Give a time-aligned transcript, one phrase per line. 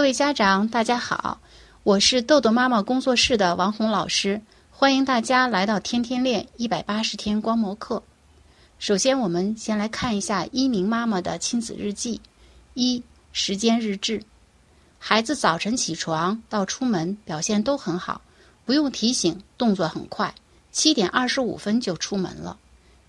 [0.00, 1.42] 各位家长，大家好，
[1.82, 4.40] 我是豆豆妈妈工作室的王红老师，
[4.70, 8.02] 欢迎大家来到天天练一百八十天观摩课。
[8.78, 12.22] 首先，我们先来看一下一鸣妈妈的亲子日记。
[12.72, 13.02] 一、
[13.34, 14.22] 时间日志：
[14.98, 18.22] 孩子早晨起床到出门表现都很好，
[18.64, 20.34] 不用提醒，动作很快，
[20.72, 22.56] 七点二十五分就出门了。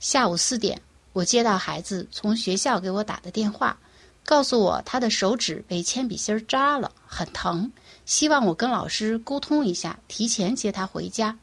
[0.02, 0.82] 下午四点，
[1.14, 3.78] 我接到孩子从学校给我打的电话。
[4.26, 7.72] 告诉我他的手指被铅笔芯扎了，很疼，
[8.06, 11.38] 希望我跟老师沟通一下，提前接他回家。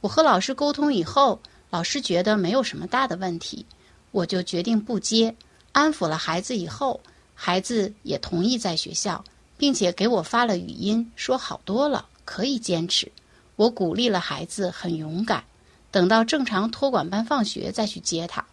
[0.00, 3.66] 我和老师沟通以后，老师觉得没有什么大的问题，
[4.12, 5.34] 我就决定不接。
[5.72, 7.00] 安抚了孩子以后，
[7.34, 9.24] 孩子也同意在学校，
[9.56, 13.10] 并且给我发了语音，说好多了，可以坚持。
[13.56, 15.42] 我鼓励了孩子，很勇敢。
[15.90, 18.44] 等到正常托管班放学再去接他。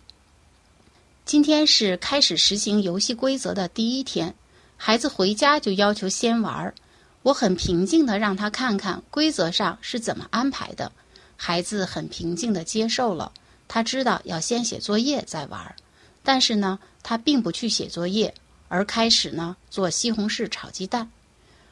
[1.25, 4.35] 今天是开始实行游戏规则的第一天，
[4.77, 6.75] 孩子回家就要求先玩儿。
[7.23, 10.91] 我很平静地让他看看规则上是怎么安排的，
[11.35, 13.31] 孩子很平静地接受了。
[13.67, 15.75] 他知道要先写作业再玩儿，
[16.21, 18.31] 但是呢，他并不去写作业，
[18.67, 21.09] 而开始呢做西红柿炒鸡蛋。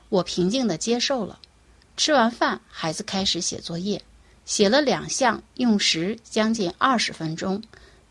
[0.09, 1.37] 我平静地接受了。
[1.95, 4.01] 吃完饭，孩子开始写作业，
[4.45, 7.61] 写了两项，用时将近二十分钟。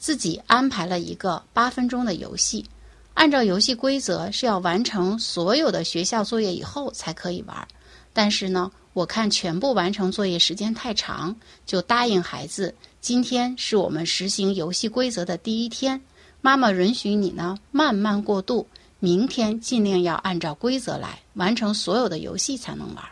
[0.02, 2.66] 自己安排了一个八分钟的游戏，
[3.14, 7.68] 按照游戏规则是要完成所有的学校作业以后才可以玩。
[8.12, 16.00] 但是呢，我看全部完成作业时间太长，就答应孩子，今天是我们实行游戏规则的第一天，
[16.40, 18.66] 妈妈允许你呢慢慢过渡，
[18.98, 23.04] 明天尽量要按照规则来完成所有的游戏才能玩。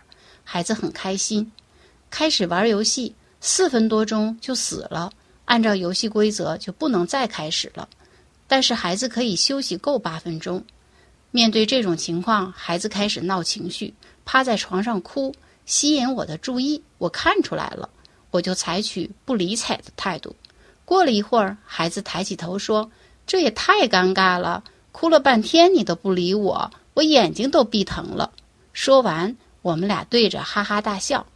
[0.42, 1.52] 孩子很开心，
[2.10, 5.12] 开始玩游戏，四分多钟就死了。
[5.50, 7.88] 按照游戏规则就不能再开始了，
[8.46, 10.62] 但是孩子可以休息够八分钟。
[11.32, 13.92] 面对这种情况，孩子开始闹情绪，
[14.24, 15.34] 趴在床上哭，
[15.66, 16.80] 吸引我的注意。
[16.98, 17.90] 我看出来了，
[18.30, 20.36] 我就采取不理睬的态度。
[20.84, 22.88] 过了一会儿，孩子抬起头说
[23.26, 24.62] ：“这也太尴尬了，
[24.92, 28.30] 哭了半天你都不理我，我眼睛都闭疼了。”
[28.72, 31.26] 说完，我们俩对着哈哈大笑。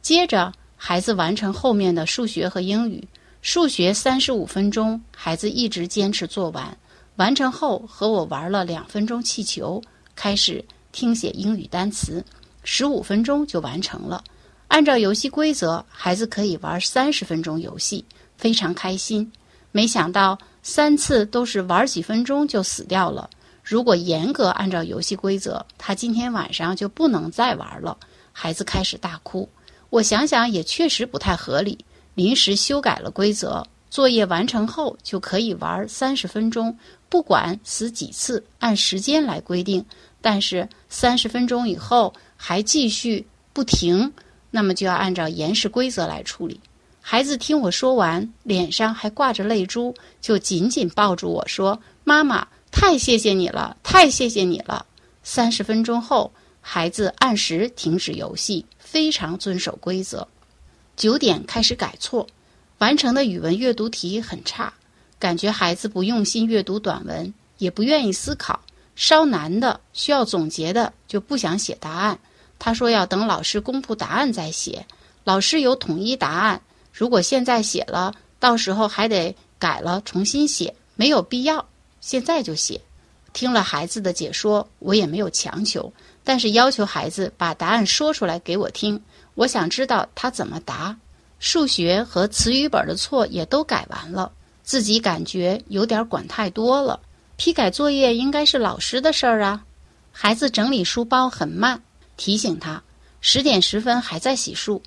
[0.00, 3.06] 接着，孩子完成后面的数学和英语。
[3.42, 6.78] 数学三十五分钟，孩子一直坚持做完。
[7.16, 9.82] 完成后和我玩了两分钟气球，
[10.14, 12.24] 开始听写英语单词，
[12.62, 14.22] 十五分钟就完成了。
[14.68, 18.04] 按照游戏规则，孩子可以玩三十分钟游戏，
[18.36, 19.30] 非常开心。
[19.72, 23.28] 没想到三次都是玩几分钟就死掉了。
[23.64, 27.98] 如果严格按照游戏规则，他今天晚上就不能再玩了。
[28.30, 29.48] 孩子开始大哭。
[29.90, 31.76] 我想想也确实不太合理。
[32.14, 36.76] 临时修改了规则，作业完成后就可以玩三十分钟，
[37.08, 39.84] 不管死几次，按时间来规定。
[40.20, 44.12] 但是三十分钟以后还继续不停，
[44.50, 46.60] 那么就要按照延时规则来处理。
[47.00, 54.86] 孩子听我说完，脸上还挂着泪珠，就紧紧抱住我说：“妈妈，太谢谢你了，太谢谢你了。”
[55.24, 60.28] 三十分钟后，孩子按时停止游戏，非常遵守规则。
[60.96, 62.26] 九点开始改错，
[62.78, 64.72] 完成的语文阅读题很差，
[65.18, 68.60] 感觉孩子不用心阅读短文，也不愿意思考，
[68.94, 72.18] 稍难的需要总结的就不想写答案。
[72.58, 74.86] 他说要等老师公布答案再写，
[75.24, 76.60] 老师有统一答案，
[76.92, 81.68] 如果现在写了，到时候还得改了重新写，没有必要，
[82.00, 82.80] 现在就写。
[83.32, 85.92] 听了孩子的解说，我也没有强求，
[86.22, 89.02] 但是要求孩子把答案说出来给我听。
[89.34, 90.96] 我想知道他怎么答，
[91.38, 94.32] 数学和词语本的错也都改完了，
[94.62, 97.00] 自己感觉有点管太多了。
[97.36, 99.64] 批改作业应该是老师的事儿啊。
[100.12, 101.82] 孩子整理书包很慢，
[102.16, 102.82] 提醒他
[103.20, 104.80] 十点十分还在洗漱。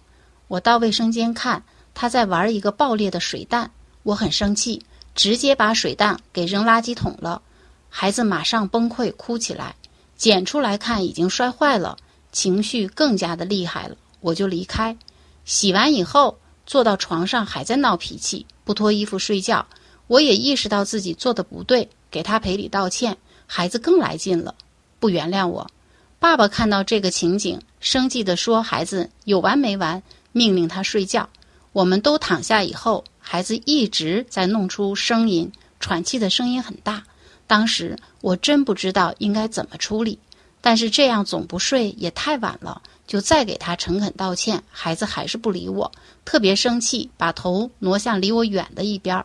[0.48, 1.64] 我到卫生间看，
[1.96, 3.72] 他在玩一个爆裂的水弹，
[4.04, 4.86] 我很生气，
[5.16, 7.42] 直接把水弹给扔垃圾桶了。
[7.90, 9.76] 孩子马上崩溃哭起来，
[10.16, 11.98] 捡出来看已经摔坏了，
[12.32, 13.98] 情绪更加的厉害了。
[14.26, 14.98] 我就离开，
[15.46, 19.68] 洗完以后坐到床上还在闹脾气，不脱衣服睡觉。
[20.08, 23.18] 我也意识到自己做的不对，给他赔礼道歉。
[23.46, 24.56] 孩子更来劲了，
[25.00, 25.70] 不原谅我。
[26.18, 30.02] 爸爸看到这个情景，生气地说：“孩子有完没完？”
[30.34, 31.30] 命令他睡觉。
[31.72, 37.04] 我们都躺下以后，孩子一直在弄出声音，喘气的声音很大。
[37.46, 40.18] 当时我真不知道应该怎么处理，
[40.62, 42.82] 但是这样总不睡也太晚了。
[43.08, 45.92] 就再给他诚恳道歉，孩子还是不理我，
[46.24, 49.24] 特别生气，把头挪向离我远的一边。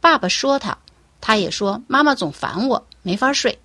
[0.00, 0.76] 爸爸说他，
[1.20, 3.58] 他也说妈妈总烦我，没法睡。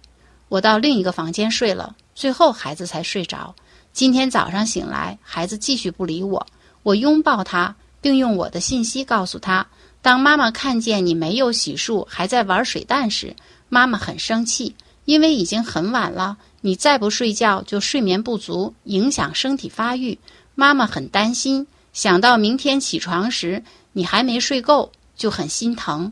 [0.50, 1.95] 我到另一个房间睡了。
[2.13, 3.56] 最后孩子才睡着。
[3.91, 6.45] 今天早上醒来，孩子继续不理我，
[6.83, 9.65] 我拥抱他，并用我的信息告诉他：
[10.01, 13.35] 当妈妈看见你没有洗漱，还在玩水弹时，
[13.67, 14.75] 妈妈很生气，
[15.06, 16.38] 因为已经很晚了。
[16.65, 20.17] 你再不睡觉，就睡眠不足，影响身体发育。
[20.56, 26.12] 妈妈很担心，想到明天起床时你还没睡够，就很心疼。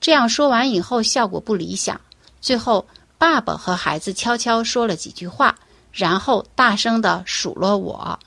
[0.00, 2.00] 这样说完以后，效果不理想。
[2.40, 2.86] 最后，
[3.18, 5.58] 爸爸和孩子悄悄说了几句话，
[5.92, 8.20] 然后大声地数落我。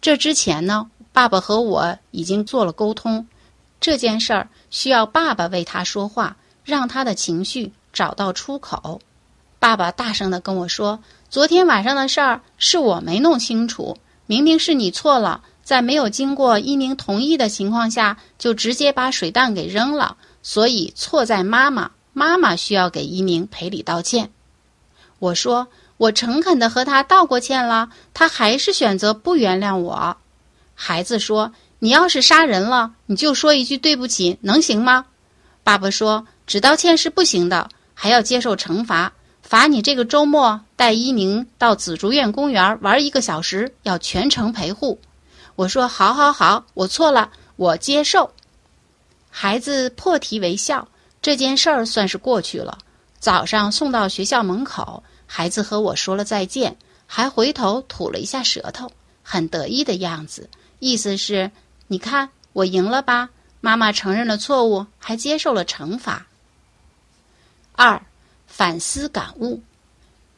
[0.00, 3.28] 这之前呢，爸爸和我已经做了沟通，
[3.78, 9.02] 这件事儿需要爸爸为他说话，让他的情绪找到出口。
[9.60, 24.30] 爸爸大声地跟我说：“昨天晚上的事儿是我没弄清楚，明明是你错了，在没有经过一鸣同意的情况下，就直接把水弹给扔了，所以错在妈妈，妈妈需要给一鸣赔礼道歉。”
[25.20, 25.68] 我说
[25.98, 30.16] ：“我诚恳地和他道过歉了，他还是选择不原谅我。”
[30.74, 35.04] 孩子说：“你要是杀人了，你就说一句对不起，能行吗？”
[35.62, 39.12] 爸爸说：“只道歉是不行的，还要接受惩罚。”
[39.50, 45.00] 罚你这个周末带一鸣到紫竹院公园玩一个小时，要全程陪护。
[45.56, 48.30] 我说好，好，好，我错了，我接受。
[49.28, 50.86] 孩子破涕为笑，
[51.20, 52.78] 这件事儿算是过去了。
[53.18, 56.76] 早上送到学校门口，孩子和我说了再见，
[57.08, 58.92] 还回头吐了一下舌头，
[59.24, 60.48] 很得意的样子，
[60.78, 61.50] 意思是
[61.88, 63.30] 你看我赢了吧？
[63.60, 66.28] 妈妈承认了错误，还接受了惩罚。
[67.72, 68.00] 二。
[68.52, 69.58] 反思感悟，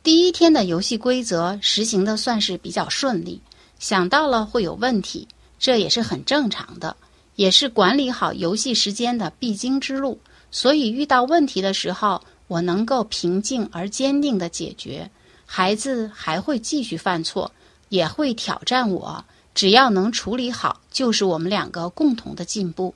[0.02, 3.40] 第一天的游戏规则实行的算是比较顺利。
[3.80, 5.26] 想到了会有问题，
[5.58, 6.96] 这也是很正常的，
[7.34, 10.20] 也是管理好游戏时间的必经之路。
[10.52, 15.10] 所以遇到问题的时候，我能够平静而坚定的解决。
[15.46, 17.50] 孩子还会继续犯错，
[17.88, 19.24] 也会挑战我，
[19.54, 22.94] 只要能处理好，就是我们两个共同的进步。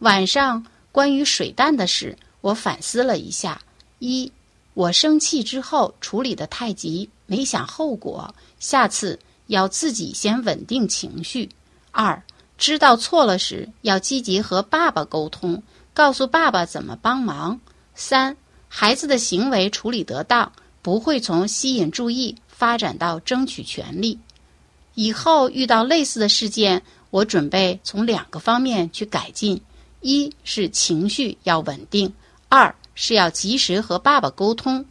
[0.00, 3.60] 晚上关于水弹的事，我反思了一下，
[4.00, 4.32] 一。
[4.76, 11.48] 我生气之后处理的太急，没想后果，下次要自己先稳定情绪。
[11.92, 12.22] 二，
[12.58, 15.62] 知道错了时要积极和爸爸沟通，
[15.94, 17.58] 告诉爸爸怎么帮忙。
[17.94, 18.36] 三，
[18.68, 20.52] 孩子的行为处理得当，
[20.82, 24.18] 不会从吸引注意发展到争取权利。
[24.92, 29.58] 以后遇到类似的事件，我准备从两个方面去改进：
[30.02, 32.12] 一是情绪要稳定，
[32.50, 32.74] 二。
[32.96, 34.84] 是要及时和爸爸沟通。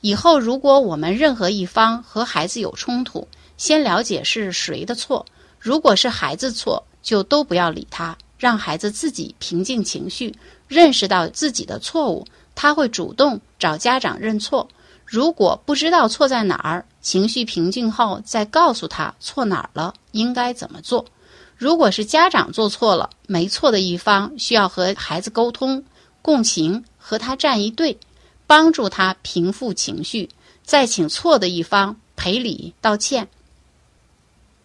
[0.00, 5.24] 以后如果我们任何一方和孩子有冲突，先了解是谁的错。
[5.60, 10.34] 如果是孩子错，就都不要理他，让孩子自己平静情绪，
[10.66, 14.66] 认识到自己的错误，他会主动找家长认错。
[15.04, 21.04] 如果不知道错在哪儿，情绪平静后再告诉他错哪儿了，应该怎么做。
[21.58, 25.84] 如果是家长做错了，没错的一方需要和孩子沟通、
[26.22, 26.82] 共情。
[27.00, 27.98] 和他站一队，
[28.46, 30.28] 帮助他平复情绪，
[30.62, 33.28] 再请错的一方赔礼道歉。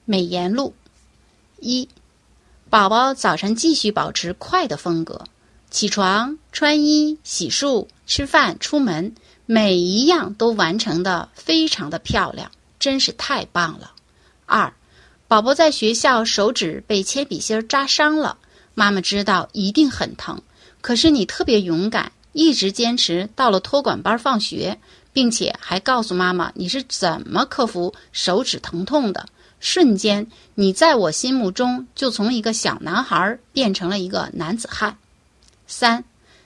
[0.04, 0.76] 美颜录
[1.60, 1.90] 一，
[2.70, 5.24] 宝宝早晨继续保持快的风格，
[5.72, 9.16] 起床、穿衣、洗漱、吃饭、出门，
[9.48, 13.94] 每一样都完成的非常的漂亮，真是太棒了。
[14.46, 14.74] 二，
[15.28, 18.38] 宝宝在学校手指被铅笔芯扎伤了，
[18.76, 20.42] 妈妈知道一定很疼，
[20.82, 22.12] 可是你特别勇敢。
[22.36, 24.78] 一直坚持到了托管班放学，
[25.14, 29.26] 并且还告诉妈妈你是怎么克服手指疼痛的。
[29.62, 34.98] 瞬间，你在我心目中就从一个小男孩变成了一个男子汉。
[35.66, 36.04] 三，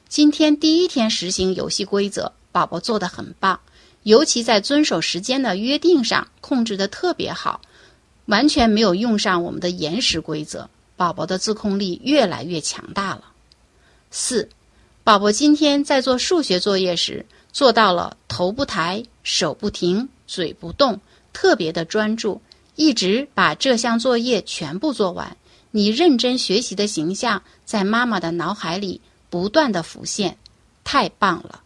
[0.07, 3.59] 今天第一天实行游戏规则，宝宝做的很棒，
[4.03, 7.61] 尤其在遵守时间的约定上控制的特别好，
[8.27, 13.23] 完全没有用上我们的延时规则，宝宝的自控力越来越强大了。
[14.11, 14.47] 四。
[15.09, 21.01] 宝宝今天在做数学作业时，做到了头不抬、手不停、嘴不动，
[21.33, 22.39] 特别的专注，
[22.75, 25.35] 一直把这项作业全部做完。
[25.71, 29.01] 你认真学习的形象在妈妈的脑海里
[29.31, 30.37] 不断的浮现，
[30.83, 31.63] 太棒了。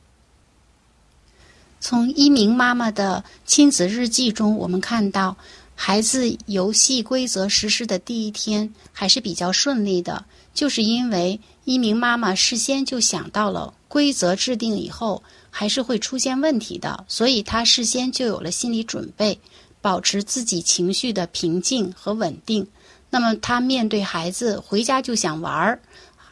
[1.81, 5.35] 从一鸣妈妈的亲子日记中，我们看到，
[5.75, 10.23] 孩子游戏规则实施的第一天还是比较顺利的，
[10.53, 11.41] 就是因为。
[11.65, 19.39] 一名妈妈事先就想到了规则制定以后还是会出现问题的，所以她事先就有了心理准备，
[19.81, 22.67] 保持自己情绪的平静和稳定。
[23.09, 25.79] 那么她面对孩子回家就想玩儿，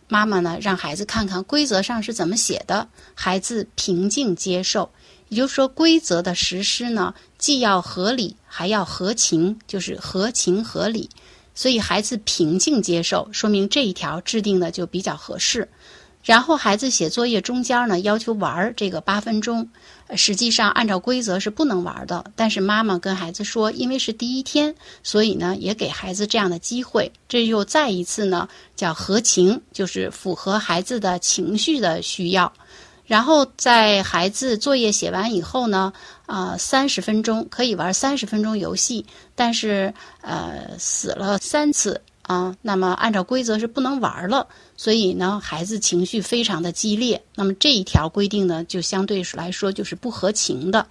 [0.07, 4.91] 妈妈呢让孩子看看规则上是怎么写的，孩子平静接受。
[5.29, 11.09] 也就是说，规则的实施呢，既要合理，还要合情，就是合情合理。
[11.53, 15.67] 所以孩子平静接受，说明这一条制定的就比较合适。
[16.23, 19.67] 然后孩子写作业中间呢，要求玩这个八分钟，
[20.15, 22.23] 实际上按照规则是不能玩的。
[22.35, 27.11] 但是妈妈跟孩子说，因为是第一天，所以呢也给孩子这样的机会。
[27.27, 32.53] 这又再一次呢叫合情，就是符合孩子的情绪的需要。
[33.07, 35.91] 然后在孩子作业写完以后呢，
[36.31, 42.01] 啊三十分钟可以玩三十分钟游戏，但是呃死了三次。
[42.23, 44.47] 啊，那么按照规则是不能玩了，
[44.77, 47.21] 所以呢，孩子情绪非常的激烈。
[47.35, 50.87] 那么这一条规定呢，就相对来说就是不合情的，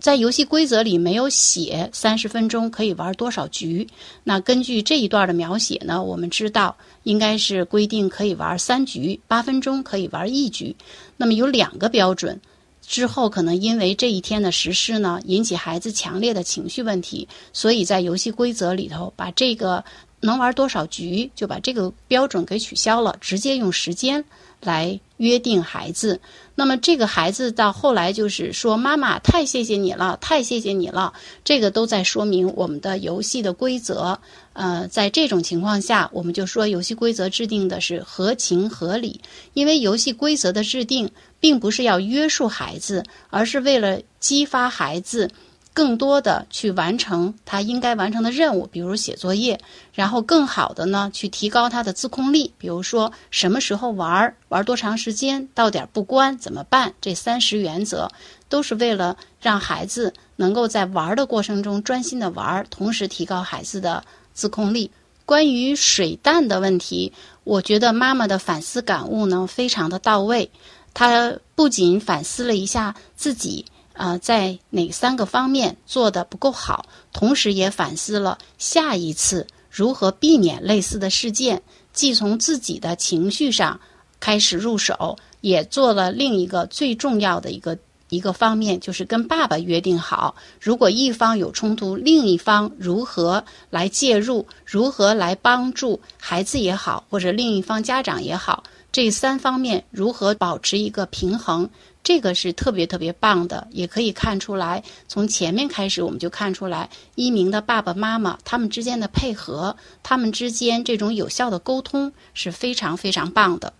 [0.00, 3.86] 在游戏规则里没有写三十分钟可以玩多少局。
[4.24, 10.74] 那根据这一段的描写呢，我们知道应该是规定可以玩三局，八分钟可以玩一局。
[11.16, 12.40] 那么有两个标准，
[12.86, 19.84] 之后可能因为这一天的实施呢，引起孩子强烈的情绪问题，所以在游戏规则里头把这个。
[20.24, 24.24] 能玩多少局，就把这个标准给取消了，直接用时间
[24.60, 26.18] 来约定孩子。
[26.54, 31.12] 那么这个孩子到后来就是说：“妈妈，太谢谢你了，太谢谢你了。”
[31.44, 34.18] 这个都在说明我们的游戏的规则。
[34.54, 39.20] 呃，在这种情况下，我们就说游戏规则制定的是合情合理，
[39.52, 45.30] 因为游戏规则的制定并不是要约束孩子，而是为了激发孩子。
[45.74, 49.60] 更多的去完成他应该完成的任务，比如写作业，
[49.92, 56.94] 然后更好的呢去提高他的自控力，比如说什么时候玩儿，玩多长时间，到点不关怎么办？
[57.00, 58.08] 这三十原则
[58.48, 64.92] 都是为了让孩子能够在玩的过程中专心的玩，同时提高孩子的自控力。
[65.26, 67.12] 关于水弹的问题，
[67.42, 70.50] 我觉得妈妈的反思感悟呢非常的到位，
[70.92, 73.64] 她不仅反思了一下自己。
[73.94, 76.86] 啊，在哪三个方面做的不够好？
[77.12, 83.80] 同时也反思了下一次如何避免类似的事件，既从自己的情绪上
[84.20, 101.70] 开始入手，也做了另一个最重要的一个一个方面，就是跟爸爸约定好，如果一方有冲突，另一方如何来介入，如何来帮助孩子也好，或者另一方家长也好，这三方面如何保持一个平衡。
[102.04, 113.72] 这个是特别特别棒的，也可以看出来，从前面开始我们就看出来，一鸣的爸爸妈妈他们之间的配合，他们之间这种有效的沟通是非常非常棒的。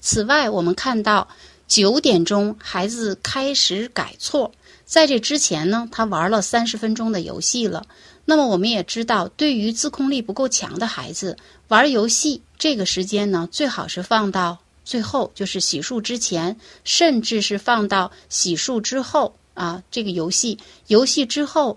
[0.00, 1.26] 此外，我们看到
[1.66, 4.52] 九点钟孩子开始改错，
[4.84, 7.88] 在这之前呢，他玩了三十分钟的游戏了。
[8.24, 14.58] 那么我们也知道，对于自控力不够强的孩子，玩游戏这个时间呢，最好是放到。
[14.88, 21.76] 最后就是洗漱之前，甚至是放到洗漱之后啊，这个游戏游戏之后，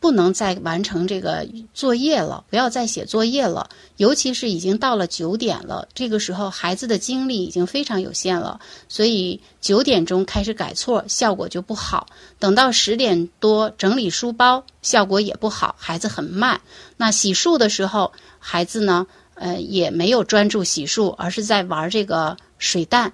[0.00, 3.70] 不能再完成这个作业了，不要再写作业了。
[3.98, 12.08] 尤其是已经到了九点了，这个时候孩子的精力已经非常有限了，所以九点钟开始改错，效果就不好。
[12.40, 16.60] 等到十点多整理书包，效果也不好，孩子很慢。
[16.96, 19.06] 那洗漱的时候，孩子呢？
[19.34, 23.12] 呃，也没有专注洗漱，而是在玩这个水弹。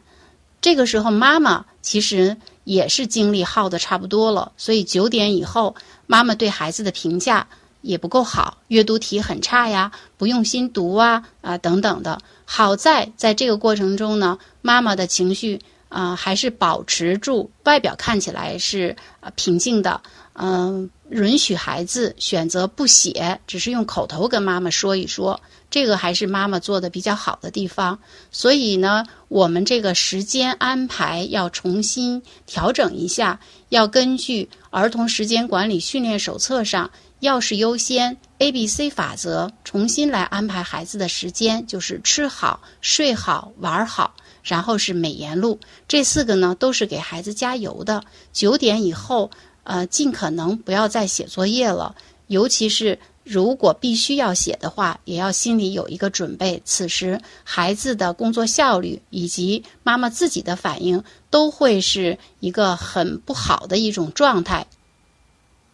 [0.61, 5.75] 这个时候，妈妈其实也是精力耗的差不多了，所以九点以后，
[6.07, 7.47] 妈妈对孩子的评价
[7.81, 12.21] 也不够好，阅读题很差呀，不用心读啊啊等等的。
[12.45, 18.95] 好在在这个过程中呢，妈妈的情绪啊还是保持住，外表看起来是
[19.35, 20.01] 平静的，
[20.35, 20.91] 嗯。
[21.11, 27.99] 允许孩子选择不写，只是用口头跟妈妈说一说，这个还是妈妈做的比较好的地方。
[28.31, 33.41] 所以呢，我们这个时间安排要重新调整一下，
[33.71, 44.15] 要根据《儿童时间管理训练手册》上“要事优先 ”A B C 法则，重新来安排孩子的时间，就是吃好、睡好、玩好，
[44.45, 48.05] 然后是美颜录，这四个呢都是给孩子加油的。
[48.33, 49.31] 九点以后。
[49.65, 51.95] 呃，尽可能不要再写作业了，
[52.27, 56.61] 尤其是如果必须要写的话，也要心里有一个准备。
[56.65, 64.67] 此时孩子的工作效率以及妈妈自己的反应都会是一个很不好的一种状态。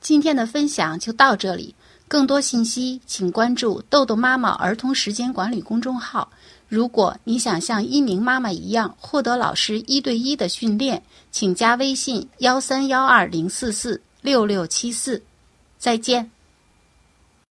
[0.00, 1.74] 今天的分享就到这里，
[2.08, 6.30] 更多信息请关注“豆豆妈妈儿童时间管理”公众号。
[6.68, 15.22] 如果你想像一鸣妈妈一样获得老师一对一的训练，请加微信幺三幺二零四四六六七四，
[15.78, 16.30] 再见。